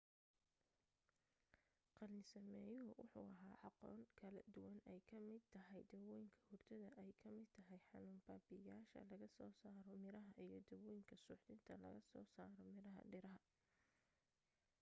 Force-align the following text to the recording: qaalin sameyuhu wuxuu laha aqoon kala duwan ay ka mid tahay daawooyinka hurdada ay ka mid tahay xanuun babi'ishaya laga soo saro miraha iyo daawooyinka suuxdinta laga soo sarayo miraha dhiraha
qaalin 1.97 2.23
sameyuhu 2.29 2.77
wuxuu 2.99 3.25
laha 3.35 3.55
aqoon 3.69 3.99
kala 4.21 4.41
duwan 4.53 4.75
ay 4.91 4.99
ka 5.09 5.17
mid 5.29 5.43
tahay 5.53 5.81
daawooyinka 5.91 6.41
hurdada 6.49 6.87
ay 7.05 7.11
ka 7.21 7.27
mid 7.37 7.49
tahay 7.57 7.79
xanuun 7.89 8.19
babi'ishaya 8.27 9.07
laga 9.11 9.27
soo 9.37 9.51
saro 9.61 9.93
miraha 10.03 10.31
iyo 10.45 10.57
daawooyinka 10.69 11.15
suuxdinta 11.23 11.73
laga 11.85 12.01
soo 12.11 12.25
sarayo 12.33 12.69
miraha 12.77 13.01
dhiraha 13.11 13.39